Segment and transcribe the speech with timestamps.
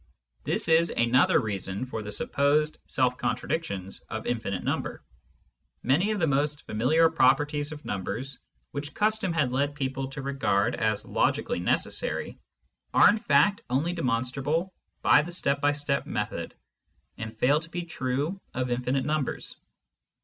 [0.45, 5.03] This is another reason for the supposed self contradictions of infinite number.
[5.83, 8.39] Many of the most familiar properties of numbers,
[8.71, 12.39] which custom had led people to regard as logically necessary,
[12.95, 15.31] are in fact only Digitized by Google 198 SCIENTIFIC METHOD IN PHILOSOPHY demonstrable by the
[15.31, 16.55] step by step method,
[17.19, 19.59] and fail to be true of infinite numbers.